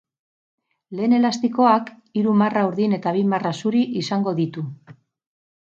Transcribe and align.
Lehen 0.99 1.13
elastikoak 1.17 1.91
hiru 2.21 2.35
marra 2.41 2.65
urdin 2.71 2.97
eta 2.99 3.15
bi 3.21 3.23
marra 3.35 3.55
zuri 3.65 3.85
izango 4.05 4.37
ditu. 4.43 4.69